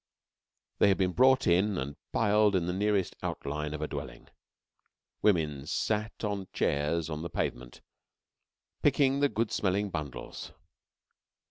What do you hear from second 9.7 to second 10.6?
bundles.